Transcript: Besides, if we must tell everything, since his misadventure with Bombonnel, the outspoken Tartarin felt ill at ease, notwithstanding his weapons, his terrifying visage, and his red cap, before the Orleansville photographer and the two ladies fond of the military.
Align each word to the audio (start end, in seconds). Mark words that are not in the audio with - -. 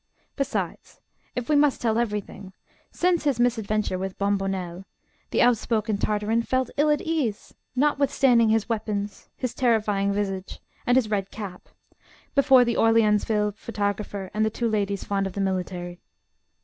Besides, 0.35 0.99
if 1.35 1.47
we 1.47 1.55
must 1.55 1.79
tell 1.79 1.99
everything, 1.99 2.53
since 2.89 3.23
his 3.23 3.39
misadventure 3.39 3.99
with 3.99 4.17
Bombonnel, 4.17 4.85
the 5.29 5.43
outspoken 5.43 5.99
Tartarin 5.99 6.41
felt 6.41 6.71
ill 6.75 6.89
at 6.89 7.01
ease, 7.01 7.53
notwithstanding 7.75 8.49
his 8.49 8.67
weapons, 8.67 9.29
his 9.37 9.53
terrifying 9.53 10.11
visage, 10.11 10.59
and 10.87 10.95
his 10.97 11.11
red 11.11 11.29
cap, 11.29 11.69
before 12.33 12.65
the 12.65 12.77
Orleansville 12.77 13.51
photographer 13.55 14.31
and 14.33 14.43
the 14.43 14.49
two 14.49 14.67
ladies 14.67 15.03
fond 15.03 15.27
of 15.27 15.33
the 15.33 15.39
military. 15.41 16.01